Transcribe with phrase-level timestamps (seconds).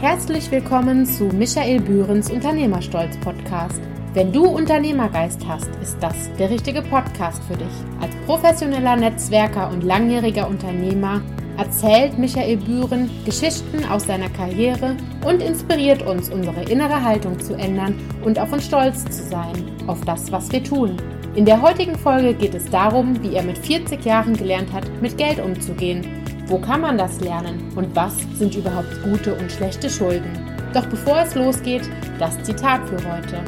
[0.00, 3.80] Herzlich willkommen zu Michael Bührens Unternehmerstolz Podcast.
[4.14, 7.66] Wenn du Unternehmergeist hast, ist das der richtige Podcast für dich.
[8.00, 11.20] Als professioneller Netzwerker und langjähriger Unternehmer
[11.56, 14.96] erzählt Michael Bühren Geschichten aus seiner Karriere
[15.26, 20.00] und inspiriert uns, unsere innere Haltung zu ändern und auf uns stolz zu sein, auf
[20.02, 20.96] das, was wir tun.
[21.34, 25.18] In der heutigen Folge geht es darum, wie er mit 40 Jahren gelernt hat, mit
[25.18, 26.18] Geld umzugehen
[26.48, 30.30] wo kann man das lernen und was sind überhaupt gute und schlechte Schulden?
[30.72, 33.40] Doch bevor es losgeht, das Zitat für heute.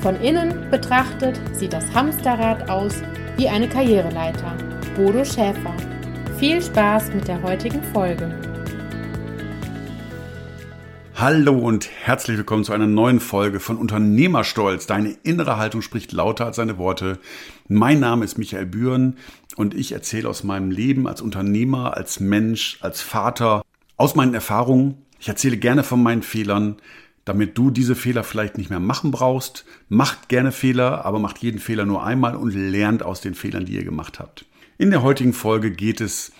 [0.00, 2.94] Von innen betrachtet sieht das Hamsterrad aus
[3.36, 4.54] wie eine Karriereleiter.
[4.96, 5.74] Bodo Schäfer.
[6.38, 8.30] Viel Spaß mit der heutigen Folge.
[11.18, 14.86] Hallo und herzlich willkommen zu einer neuen Folge von Unternehmerstolz.
[14.86, 17.18] Deine innere Haltung spricht lauter als seine Worte.
[17.68, 19.16] Mein Name ist Michael Bühren
[19.56, 23.62] und ich erzähle aus meinem Leben als Unternehmer, als Mensch, als Vater,
[23.96, 25.06] aus meinen Erfahrungen.
[25.18, 26.76] Ich erzähle gerne von meinen Fehlern,
[27.24, 29.64] damit du diese Fehler vielleicht nicht mehr machen brauchst.
[29.88, 33.76] Macht gerne Fehler, aber macht jeden Fehler nur einmal und lernt aus den Fehlern, die
[33.76, 34.44] ihr gemacht habt.
[34.76, 36.32] In der heutigen Folge geht es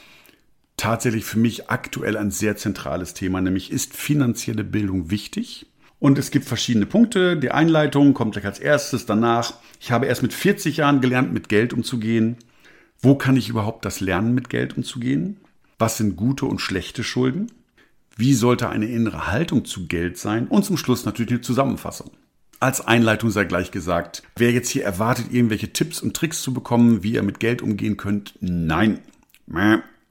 [0.77, 5.67] tatsächlich für mich aktuell ein sehr zentrales Thema, nämlich ist finanzielle Bildung wichtig?
[5.99, 7.37] Und es gibt verschiedene Punkte.
[7.37, 9.07] Die Einleitung kommt gleich als erstes.
[9.07, 12.37] Danach, ich habe erst mit 40 Jahren gelernt, mit Geld umzugehen.
[13.01, 15.39] Wo kann ich überhaupt das lernen, mit Geld umzugehen?
[15.79, 17.51] Was sind gute und schlechte Schulden?
[18.17, 20.49] Wie sollte eine innere Haltung zu Geld sein?
[20.49, 22.11] Und zum Schluss natürlich eine Zusammenfassung.
[22.61, 27.03] Als Einleitung sei gleich gesagt, wer jetzt hier erwartet, irgendwelche Tipps und Tricks zu bekommen,
[27.03, 29.01] wie ihr mit Geld umgehen könnt, nein,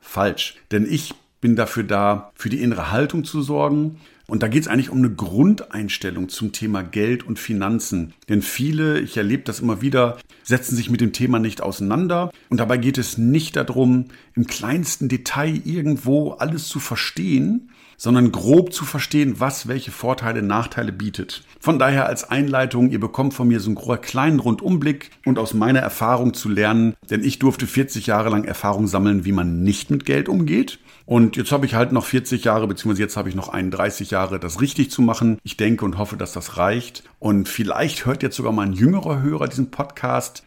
[0.05, 0.55] falsch.
[0.71, 4.67] Denn ich bin dafür da, für die innere Haltung zu sorgen, und da geht es
[4.67, 8.13] eigentlich um eine Grundeinstellung zum Thema Geld und Finanzen.
[8.27, 12.31] Denn viele, ich erlebe das immer wieder, setzen sich mit dem Thema nicht auseinander.
[12.49, 18.73] Und dabei geht es nicht darum, im kleinsten Detail irgendwo alles zu verstehen, sondern grob
[18.73, 21.43] zu verstehen, was welche Vorteile, Nachteile bietet.
[21.59, 25.79] Von daher als Einleitung, ihr bekommt von mir so einen kleinen Rundumblick und aus meiner
[25.79, 30.05] Erfahrung zu lernen, denn ich durfte 40 Jahre lang Erfahrung sammeln, wie man nicht mit
[30.05, 30.79] Geld umgeht.
[31.05, 34.39] Und jetzt habe ich halt noch 40 Jahre, beziehungsweise jetzt habe ich noch 31 Jahre,
[34.39, 35.37] das richtig zu machen.
[35.43, 37.03] Ich denke und hoffe, dass das reicht.
[37.19, 40.43] Und vielleicht hört jetzt sogar mal ein jüngerer Hörer diesen Podcast.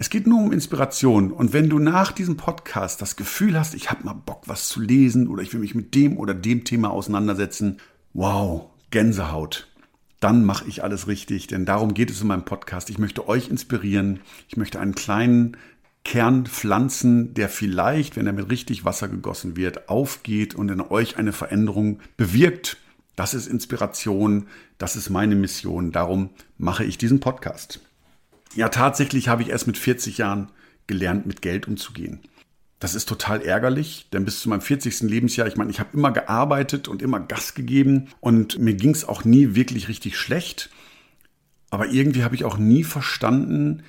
[0.00, 1.30] Es geht nur um Inspiration.
[1.30, 4.80] Und wenn du nach diesem Podcast das Gefühl hast, ich habe mal Bock, was zu
[4.80, 7.76] lesen oder ich will mich mit dem oder dem Thema auseinandersetzen,
[8.14, 9.68] wow, Gänsehaut.
[10.18, 12.88] Dann mache ich alles richtig, denn darum geht es in meinem Podcast.
[12.88, 14.20] Ich möchte euch inspirieren.
[14.48, 15.58] Ich möchte einen kleinen
[16.02, 21.18] Kern pflanzen, der vielleicht, wenn er mit richtig Wasser gegossen wird, aufgeht und in euch
[21.18, 22.78] eine Veränderung bewirkt.
[23.16, 24.46] Das ist Inspiration,
[24.78, 25.92] das ist meine Mission.
[25.92, 27.80] Darum mache ich diesen Podcast.
[28.54, 30.50] Ja, tatsächlich habe ich erst mit 40 Jahren
[30.86, 32.20] gelernt, mit Geld umzugehen.
[32.80, 35.02] Das ist total ärgerlich, denn bis zu meinem 40.
[35.02, 39.06] Lebensjahr, ich meine, ich habe immer gearbeitet und immer Gas gegeben und mir ging es
[39.06, 40.70] auch nie wirklich richtig schlecht.
[41.68, 43.82] Aber irgendwie habe ich auch nie verstanden,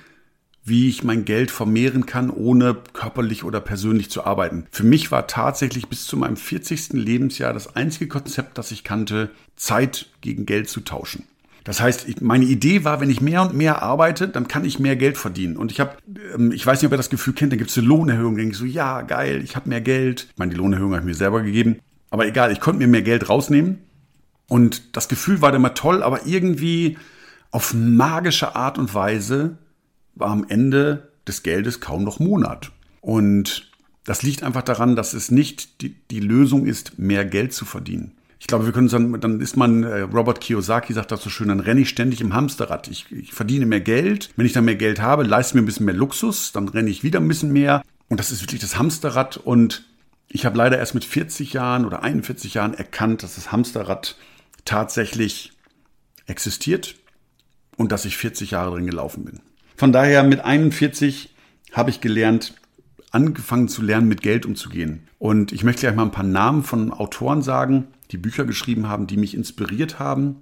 [0.64, 4.66] wie ich mein Geld vermehren kann, ohne körperlich oder persönlich zu arbeiten.
[4.70, 6.92] Für mich war tatsächlich bis zu meinem 40.
[6.92, 11.24] Lebensjahr das einzige Konzept, das ich kannte, Zeit gegen Geld zu tauschen.
[11.64, 14.96] Das heißt, meine Idee war, wenn ich mehr und mehr arbeite, dann kann ich mehr
[14.96, 15.56] Geld verdienen.
[15.56, 15.96] Und ich habe,
[16.34, 18.32] ähm, ich weiß nicht, ob ihr das Gefühl kennt, dann gibt es eine Lohnerhöhung.
[18.32, 20.28] Dann denke ich so, ja, geil, ich habe mehr Geld.
[20.32, 21.78] Ich meine, die Lohnerhöhung habe ich mir selber gegeben.
[22.10, 23.78] Aber egal, ich konnte mir mehr Geld rausnehmen.
[24.48, 26.98] Und das Gefühl war dann immer toll, aber irgendwie
[27.52, 29.58] auf magische Art und Weise
[30.14, 32.72] war am Ende des Geldes kaum noch Monat.
[33.00, 33.70] Und
[34.04, 38.12] das liegt einfach daran, dass es nicht die, die Lösung ist, mehr Geld zu verdienen.
[38.42, 41.46] Ich glaube, wir können sagen, dann ist man, äh, Robert Kiyosaki sagt das so schön,
[41.46, 42.88] dann renne ich ständig im Hamsterrad.
[42.88, 44.30] Ich, ich verdiene mehr Geld.
[44.34, 47.04] Wenn ich dann mehr Geld habe, leiste mir ein bisschen mehr Luxus, dann renne ich
[47.04, 47.84] wieder ein bisschen mehr.
[48.08, 49.36] Und das ist wirklich das Hamsterrad.
[49.36, 49.84] Und
[50.26, 54.16] ich habe leider erst mit 40 Jahren oder 41 Jahren erkannt, dass das Hamsterrad
[54.64, 55.52] tatsächlich
[56.26, 56.96] existiert
[57.76, 59.38] und dass ich 40 Jahre drin gelaufen bin.
[59.76, 61.32] Von daher mit 41
[61.70, 62.54] habe ich gelernt,
[63.12, 65.06] angefangen zu lernen, mit Geld umzugehen.
[65.20, 69.06] Und ich möchte gleich mal ein paar Namen von Autoren sagen, die Bücher geschrieben haben,
[69.06, 70.36] die mich inspiriert haben,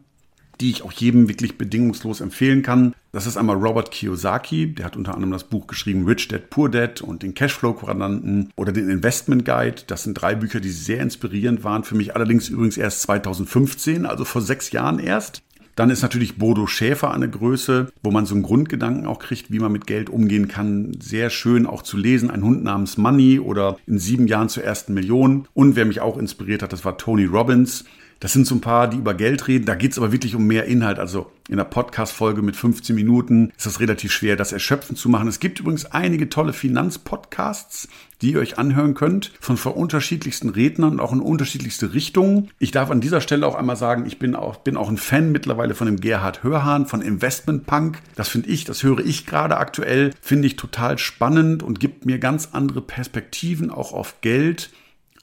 [0.61, 2.94] die ich auch jedem wirklich bedingungslos empfehlen kann.
[3.12, 6.69] Das ist einmal Robert Kiyosaki, der hat unter anderem das Buch geschrieben Rich Dad Poor
[6.69, 9.82] Dad und den Cashflow-Quadranten oder den Investment Guide.
[9.87, 11.84] Das sind drei Bücher, die sehr inspirierend waren.
[11.84, 15.43] Für mich allerdings übrigens erst 2015, also vor sechs Jahren erst.
[15.81, 19.61] Dann ist natürlich Bodo Schäfer eine Größe, wo man so einen Grundgedanken auch kriegt, wie
[19.61, 20.93] man mit Geld umgehen kann.
[21.00, 22.31] Sehr schön auch zu lesen.
[22.31, 25.49] Ein Hund namens Money oder in sieben Jahren zur ersten Million.
[25.55, 27.87] Und wer mich auch inspiriert hat, das war Tony Robbins.
[28.20, 29.64] Das sind so ein paar, die über Geld reden.
[29.64, 30.99] Da geht's aber wirklich um mehr Inhalt.
[30.99, 35.26] Also in der Podcast-Folge mit 15 Minuten ist es relativ schwer, das erschöpfend zu machen.
[35.26, 37.88] Es gibt übrigens einige tolle Finanzpodcasts,
[38.20, 42.50] die ihr euch anhören könnt, von unterschiedlichsten Rednern und auch in unterschiedlichste Richtungen.
[42.58, 45.32] Ich darf an dieser Stelle auch einmal sagen, ich bin auch, bin auch ein Fan
[45.32, 48.00] mittlerweile von dem Gerhard Hörhahn, von Investment Punk.
[48.17, 52.19] Das finde ich, das höre ich gerade aktuell, finde ich total spannend und gibt mir
[52.19, 54.70] ganz andere Perspektiven auch auf Geld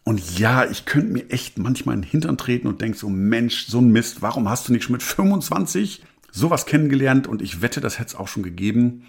[0.08, 3.66] und ja, ich könnte mir echt manchmal in den Hintern treten und denke so, Mensch,
[3.68, 6.02] so ein Mist, warum hast du nicht schon mit 25
[6.32, 7.28] sowas kennengelernt?
[7.28, 9.04] Und ich wette, das hätte es auch schon gegeben.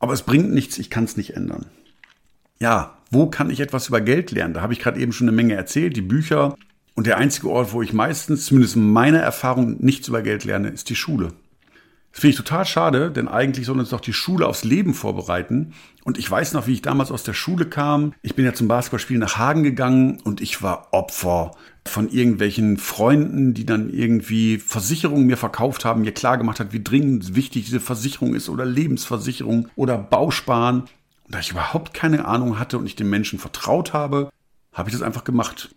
[0.00, 1.66] Aber es bringt nichts, ich kann es nicht ändern.
[2.58, 4.54] Ja, wo kann ich etwas über Geld lernen?
[4.54, 6.56] Da habe ich gerade eben schon eine Menge erzählt, die Bücher.
[6.96, 10.90] Und der einzige Ort, wo ich meistens, zumindest meiner Erfahrung, nichts über Geld lerne, ist
[10.90, 11.28] die Schule.
[12.14, 15.72] Das finde ich total schade, denn eigentlich soll uns doch die Schule aufs Leben vorbereiten.
[16.04, 18.14] Und ich weiß noch, wie ich damals aus der Schule kam.
[18.22, 21.50] Ich bin ja zum Basketballspiel nach Hagen gegangen und ich war Opfer
[21.84, 27.34] von irgendwelchen Freunden, die dann irgendwie Versicherungen mir verkauft haben, mir klargemacht hat, wie dringend
[27.34, 30.82] wichtig diese Versicherung ist oder Lebensversicherung oder Bausparen.
[30.82, 34.30] Und da ich überhaupt keine Ahnung hatte und ich den Menschen vertraut habe,
[34.72, 35.74] habe ich das einfach gemacht.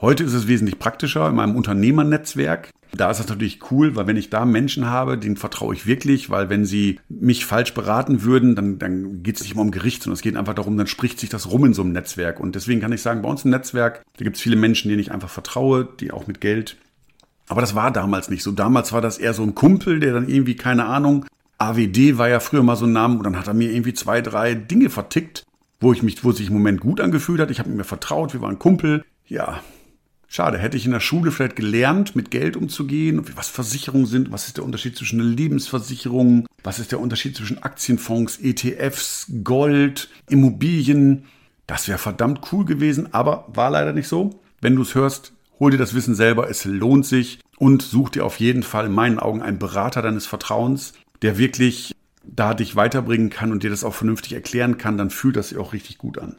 [0.00, 2.70] Heute ist es wesentlich praktischer in meinem Unternehmernetzwerk.
[2.92, 6.30] Da ist es natürlich cool, weil wenn ich da Menschen habe, denen vertraue ich wirklich,
[6.30, 10.02] weil wenn sie mich falsch beraten würden, dann, dann geht es nicht immer um Gericht,
[10.02, 12.40] sondern es geht einfach darum, dann spricht sich das rum in so einem Netzwerk.
[12.40, 15.00] Und deswegen kann ich sagen, bei uns im Netzwerk, da gibt es viele Menschen, denen
[15.00, 16.78] ich einfach vertraue, die auch mit Geld.
[17.48, 18.52] Aber das war damals nicht so.
[18.52, 21.26] Damals war das eher so ein Kumpel, der dann irgendwie, keine Ahnung,
[21.58, 24.22] AWD war ja früher mal so ein Name und dann hat er mir irgendwie zwei,
[24.22, 25.44] drei Dinge vertickt,
[25.78, 27.50] wo ich mich, wo sich im Moment gut angefühlt hat.
[27.50, 29.04] Ich habe mir vertraut, wir waren Kumpel.
[29.26, 29.60] Ja,
[30.32, 34.46] Schade, hätte ich in der Schule vielleicht gelernt, mit Geld umzugehen, was Versicherungen sind, was
[34.46, 41.24] ist der Unterschied zwischen einer Lebensversicherung, was ist der Unterschied zwischen Aktienfonds, ETFs, Gold, Immobilien.
[41.66, 44.38] Das wäre verdammt cool gewesen, aber war leider nicht so.
[44.60, 48.24] Wenn du es hörst, hol dir das Wissen selber, es lohnt sich und such dir
[48.24, 50.92] auf jeden Fall in meinen Augen einen Berater deines Vertrauens,
[51.22, 55.34] der wirklich da dich weiterbringen kann und dir das auch vernünftig erklären kann, dann fühlt
[55.34, 56.36] das sich auch richtig gut an.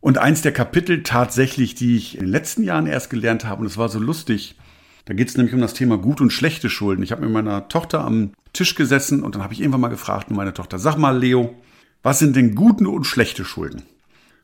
[0.00, 3.66] Und eins der Kapitel tatsächlich, die ich in den letzten Jahren erst gelernt habe, und
[3.66, 4.56] es war so lustig,
[5.04, 7.02] da geht es nämlich um das Thema gut und schlechte Schulden.
[7.02, 10.30] Ich habe mit meiner Tochter am Tisch gesessen und dann habe ich irgendwann mal gefragt,
[10.30, 11.54] meine Tochter, sag mal, Leo,
[12.02, 13.82] was sind denn gute und schlechte Schulden?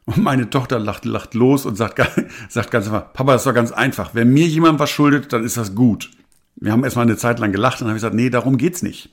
[0.05, 2.00] Und meine Tochter lacht, lacht los und sagt,
[2.49, 4.14] sagt ganz einfach, Papa, das doch ganz einfach.
[4.14, 6.11] Wenn mir jemand was schuldet, dann ist das gut.
[6.56, 8.82] Wir haben erstmal eine Zeit lang gelacht und dann habe ich gesagt, nee, darum geht's
[8.82, 9.11] nicht.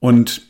[0.00, 0.42] Und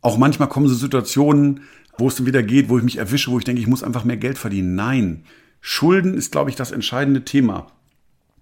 [0.00, 1.60] auch manchmal kommen so Situationen,
[1.98, 4.04] wo es dann wieder geht, wo ich mich erwische, wo ich denke, ich muss einfach
[4.04, 4.74] mehr Geld verdienen.
[4.74, 5.24] Nein,
[5.60, 7.66] Schulden ist, glaube ich, das entscheidende Thema.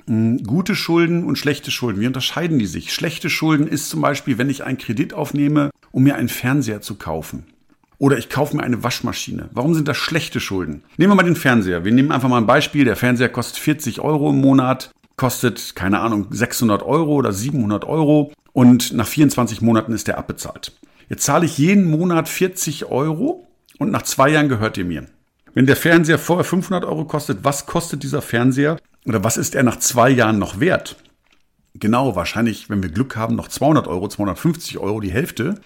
[0.06, 2.93] Hm, gute Schulden und schlechte Schulden, wie unterscheiden die sich?
[2.93, 6.97] Schlechte Schulden ist zum Beispiel, wenn ich einen Kredit aufnehme, um mir einen Fernseher zu
[6.97, 7.47] kaufen.
[7.99, 9.49] Oder ich kaufe mir eine Waschmaschine.
[9.53, 10.83] Warum sind das schlechte Schulden?
[10.97, 11.85] Nehmen wir mal den Fernseher.
[11.85, 12.85] Wir nehmen einfach mal ein Beispiel.
[12.85, 18.33] Der Fernseher kostet 40 Euro im Monat, kostet, keine Ahnung, 600 Euro oder 700 Euro
[18.53, 20.73] und nach 24 Monaten ist der abbezahlt.
[21.09, 23.47] Jetzt zahle ich jeden Monat 40 Euro
[23.79, 25.06] und nach zwei Jahren gehört ihr mir.
[25.55, 29.62] Wenn der Fernseher vorher 500 Euro kostet, was kostet dieser Fernseher oder was ist er
[29.62, 30.97] nach zwei Jahren noch wert?
[31.75, 35.61] Genau, wahrscheinlich, wenn wir Glück haben, noch 200 Euro, 250 Euro, die Hälfte.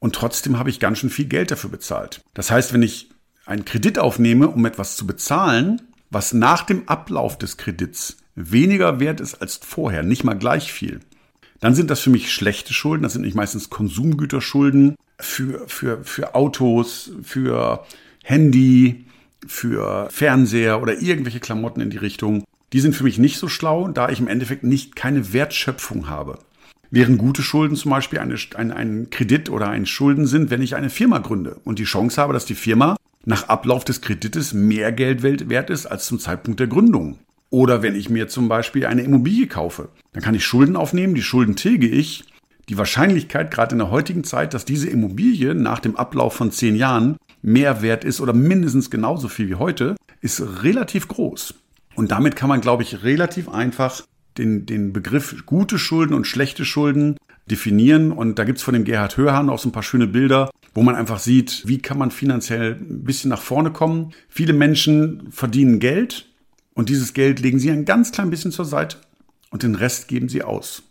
[0.00, 2.22] Und trotzdem habe ich ganz schön viel Geld dafür bezahlt.
[2.34, 3.10] Das heißt, wenn ich
[3.46, 9.20] einen Kredit aufnehme, um etwas zu bezahlen, was nach dem Ablauf des Kredits weniger wert
[9.20, 11.00] ist als vorher, nicht mal gleich viel,
[11.60, 13.02] dann sind das für mich schlechte Schulden.
[13.02, 17.84] Das sind nicht meistens Konsumgüterschulden für, für, für Autos, für
[18.22, 19.04] Handy,
[19.46, 22.44] für Fernseher oder irgendwelche Klamotten in die Richtung.
[22.72, 26.38] Die sind für mich nicht so schlau, da ich im Endeffekt nicht keine Wertschöpfung habe.
[26.90, 30.76] Während gute Schulden zum Beispiel eine, ein, ein Kredit oder ein Schulden sind, wenn ich
[30.76, 34.92] eine Firma gründe und die Chance habe, dass die Firma nach Ablauf des Kredites mehr
[34.92, 37.18] Geld wert ist als zum Zeitpunkt der Gründung.
[37.54, 41.22] Oder wenn ich mir zum Beispiel eine Immobilie kaufe, dann kann ich Schulden aufnehmen, die
[41.22, 42.24] Schulden tilge ich.
[42.68, 46.74] Die Wahrscheinlichkeit, gerade in der heutigen Zeit, dass diese Immobilie nach dem Ablauf von zehn
[46.74, 51.54] Jahren mehr wert ist oder mindestens genauso viel wie heute, ist relativ groß.
[51.94, 54.02] Und damit kann man, glaube ich, relativ einfach
[54.36, 57.18] den, den Begriff gute Schulden und schlechte Schulden
[57.48, 58.10] definieren.
[58.10, 60.82] Und da gibt es von dem Gerhard Hörhan auch so ein paar schöne Bilder, wo
[60.82, 64.12] man einfach sieht, wie kann man finanziell ein bisschen nach vorne kommen.
[64.28, 66.26] Viele Menschen verdienen Geld,
[66.74, 68.98] und dieses Geld legen sie ein ganz klein bisschen zur Seite
[69.50, 70.82] und den Rest geben sie aus.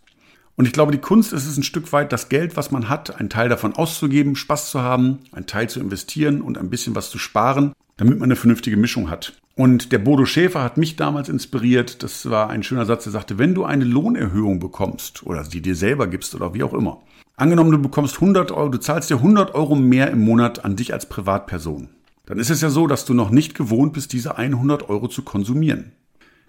[0.56, 3.20] Und ich glaube, die Kunst ist es ein Stück weit, das Geld, was man hat,
[3.20, 7.10] einen Teil davon auszugeben, Spaß zu haben, einen Teil zu investieren und ein bisschen was
[7.10, 9.34] zu sparen, damit man eine vernünftige Mischung hat.
[9.56, 12.02] Und der Bodo Schäfer hat mich damals inspiriert.
[12.02, 15.76] Das war ein schöner Satz, der sagte, wenn du eine Lohnerhöhung bekommst oder die dir
[15.76, 17.02] selber gibst oder wie auch immer.
[17.36, 20.94] Angenommen, du bekommst 100 Euro, du zahlst dir 100 Euro mehr im Monat an dich
[20.94, 21.90] als Privatperson
[22.26, 25.24] dann ist es ja so, dass du noch nicht gewohnt bist, diese 100 Euro zu
[25.24, 25.92] konsumieren.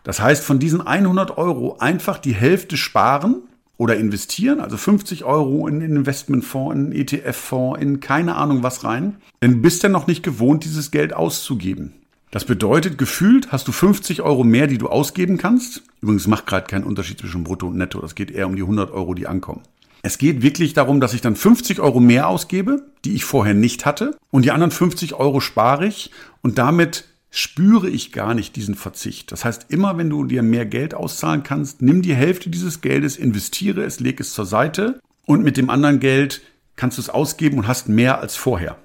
[0.04, 3.42] Das heißt, von diesen 100 Euro einfach die Hälfte sparen
[3.76, 8.84] oder investieren, also 50 Euro in einen Investmentfonds, in einen ETF-Fonds, in keine Ahnung was
[8.84, 11.94] rein, denn bist ja noch nicht gewohnt, dieses Geld auszugeben.
[12.30, 15.82] Das bedeutet, gefühlt hast du 50 Euro mehr, die du ausgeben kannst.
[16.00, 18.00] Übrigens macht gerade keinen Unterschied zwischen Brutto und Netto.
[18.00, 19.62] Das geht eher um die 100 Euro, die ankommen.
[20.06, 23.86] Es geht wirklich darum, dass ich dann 50 Euro mehr ausgebe, die ich vorher nicht
[23.86, 26.10] hatte, und die anderen 50 Euro spare ich
[26.42, 29.32] und damit spüre ich gar nicht diesen Verzicht.
[29.32, 33.16] Das heißt, immer wenn du dir mehr Geld auszahlen kannst, nimm die Hälfte dieses Geldes,
[33.16, 36.42] investiere es, leg es zur Seite und mit dem anderen Geld
[36.76, 38.76] kannst du es ausgeben und hast mehr als vorher.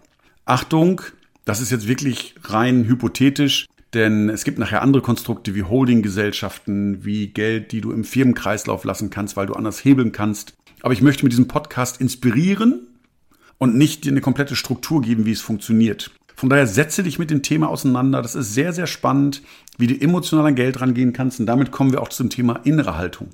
[0.45, 1.01] Achtung,
[1.43, 7.27] das ist jetzt wirklich rein hypothetisch, denn es gibt nachher andere Konstrukte wie Holdinggesellschaften, wie
[7.27, 10.53] Geld, die du im Firmenkreislauf lassen kannst, weil du anders hebeln kannst.
[10.81, 12.87] Aber ich möchte mit diesem Podcast inspirieren
[13.57, 16.11] und nicht dir eine komplette Struktur geben, wie es funktioniert.
[16.35, 18.21] Von daher setze dich mit dem Thema auseinander.
[18.21, 19.41] Das ist sehr, sehr spannend,
[19.77, 21.41] wie du emotional an Geld rangehen kannst.
[21.41, 23.29] Und damit kommen wir auch zum Thema innere Haltung.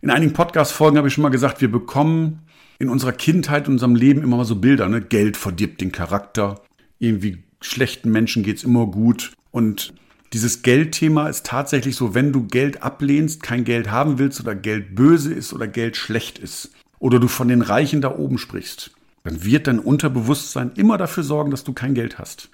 [0.00, 2.40] In einigen Podcast-Folgen habe ich schon mal gesagt, wir bekommen
[2.80, 4.88] in unserer Kindheit, in unserem Leben immer mal so Bilder.
[4.88, 5.00] Ne?
[5.00, 6.60] Geld verdirbt den Charakter.
[6.98, 9.32] Irgendwie schlechten Menschen geht es immer gut.
[9.52, 9.94] Und
[10.32, 14.94] dieses Geldthema ist tatsächlich so, wenn du Geld ablehnst, kein Geld haben willst oder Geld
[14.94, 16.72] böse ist oder Geld schlecht ist.
[16.98, 18.92] Oder du von den Reichen da oben sprichst
[19.28, 22.48] dann wird dein Unterbewusstsein immer dafür sorgen, dass du kein Geld hast.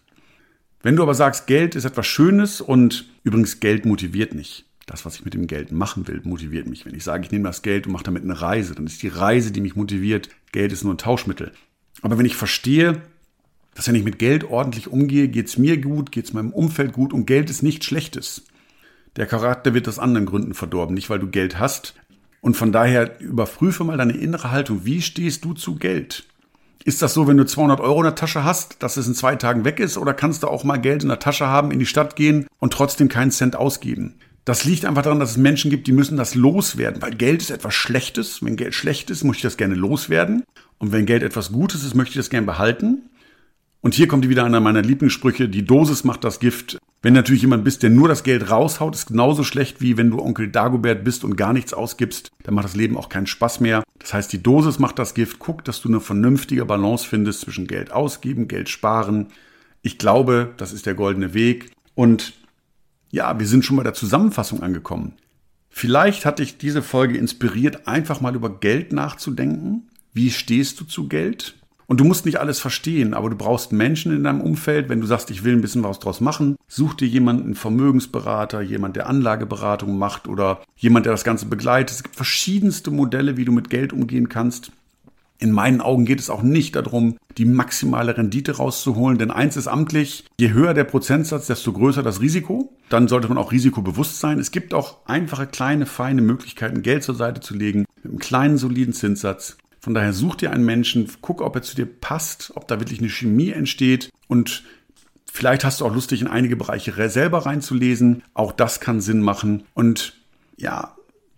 [0.83, 4.67] Wenn du aber sagst, Geld ist etwas Schönes und übrigens Geld motiviert nicht.
[4.87, 6.85] Das, was ich mit dem Geld machen will, motiviert mich.
[6.85, 9.09] Wenn ich sage, ich nehme das Geld und mache damit eine Reise, dann ist die
[9.09, 10.29] Reise, die mich motiviert.
[10.53, 11.53] Geld ist nur ein Tauschmittel.
[12.03, 13.01] Aber wenn ich verstehe,
[13.75, 16.93] dass wenn ich mit Geld ordentlich umgehe, geht es mir gut, geht es meinem Umfeld
[16.93, 18.45] gut und Geld ist nichts Schlechtes.
[19.17, 21.95] Der Charakter wird aus anderen Gründen verdorben, nicht weil du Geld hast.
[22.45, 24.85] Und von daher überprüfe mal deine innere Haltung.
[24.85, 26.27] Wie stehst du zu Geld?
[26.85, 29.35] Ist das so, wenn du 200 Euro in der Tasche hast, dass es in zwei
[29.37, 29.97] Tagen weg ist?
[29.97, 32.75] Oder kannst du auch mal Geld in der Tasche haben, in die Stadt gehen und
[32.75, 34.17] trotzdem keinen Cent ausgeben?
[34.45, 37.51] Das liegt einfach daran, dass es Menschen gibt, die müssen das loswerden, weil Geld ist
[37.51, 38.45] etwas Schlechtes.
[38.45, 40.45] Wenn Geld schlecht ist, möchte ich das gerne loswerden.
[40.77, 43.09] Und wenn Geld etwas Gutes ist, möchte ich das gerne behalten.
[43.85, 46.79] Und hier kommt wieder einer meiner Lieblingssprüche, die Dosis macht das Gift.
[47.03, 50.23] Wenn natürlich jemand bist, der nur das Geld raushaut, ist genauso schlecht wie wenn du
[50.23, 53.85] Onkel Dagobert bist und gar nichts ausgibst, dann macht das Leben auch keinen Spaß mehr.
[53.99, 55.39] Das heißt, die Dosis macht das Gift.
[55.39, 59.27] Guck, dass du eine vernünftige Balance findest zwischen Geld ausgeben, Geld sparen.
[59.83, 61.71] Ich glaube, das ist der goldene Weg.
[61.95, 62.33] Und
[63.11, 65.13] ja, wir sind schon bei der Zusammenfassung angekommen.
[65.69, 69.91] Vielleicht hat dich diese Folge inspiriert, einfach mal über Geld nachzudenken.
[70.15, 71.57] Wie stehst du zu Geld?
[71.87, 74.89] Und du musst nicht alles verstehen, aber du brauchst Menschen in deinem Umfeld.
[74.89, 78.63] Wenn du sagst, ich will ein bisschen was draus machen, such dir jemanden, einen Vermögensberater,
[78.63, 81.97] jemand, der Anlageberatung macht oder jemand, der das Ganze begleitet.
[81.97, 84.73] Es gibt verschiedenste Modelle, wie du mit Geld umgehen kannst.
[85.39, 89.67] In meinen Augen geht es auch nicht darum, die maximale Rendite rauszuholen, denn eins ist
[89.67, 92.73] amtlich, je höher der Prozentsatz, desto größer das Risiko.
[92.89, 94.39] Dann sollte man auch risikobewusst sein.
[94.39, 98.59] Es gibt auch einfache, kleine, feine Möglichkeiten, Geld zur Seite zu legen, mit einem kleinen,
[98.59, 99.57] soliden Zinssatz.
[99.85, 103.01] Von daher such dir einen Menschen, guck, ob er zu dir passt, ob da wirklich
[103.01, 104.65] eine Chemie entsteht und
[105.31, 108.23] vielleicht hast du auch Lust, dich in einige Bereiche selber reinzulesen.
[108.33, 109.65] Auch das kann Sinn machen.
[109.75, 110.15] Und
[110.57, 110.97] ja,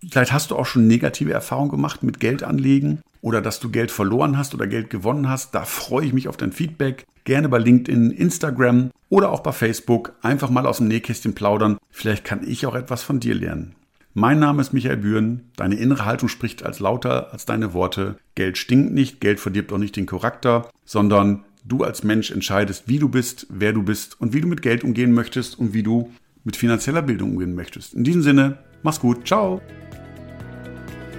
[0.09, 3.91] vielleicht hast du auch schon negative Erfahrungen gemacht mit Geld anlegen oder dass du Geld
[3.91, 5.53] verloren hast oder Geld gewonnen hast.
[5.57, 7.05] Da freue ich mich auf dein Feedback.
[7.25, 10.13] Gerne bei LinkedIn, Instagram oder auch bei Facebook.
[10.23, 11.79] Einfach mal aus dem Nähkästchen plaudern.
[11.91, 13.75] Vielleicht kann ich auch etwas von dir lernen.
[14.19, 15.51] Mein Name ist Michael Bühren.
[15.57, 18.17] Deine innere Haltung spricht als lauter als deine Worte.
[18.35, 22.99] Geld stinkt nicht, Geld verdirbt auch nicht den Charakter, sondern du als Mensch entscheidest, wie
[22.99, 26.11] du bist, wer du bist und wie du mit Geld umgehen möchtest und wie du
[26.45, 27.93] mit finanzieller Bildung umgehen möchtest.
[27.93, 29.61] In diesem Sinne, mach's gut, ciao.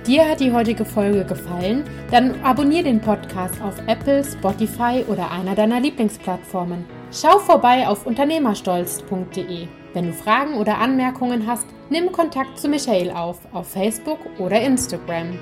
[0.07, 1.83] Dir hat die heutige Folge gefallen?
[2.09, 6.83] Dann abonniere den Podcast auf Apple, Spotify oder einer deiner Lieblingsplattformen.
[7.11, 9.67] Schau vorbei auf unternehmerstolz.de.
[9.93, 15.38] Wenn du Fragen oder Anmerkungen hast, nimm Kontakt zu Michael auf, auf Facebook oder Instagram.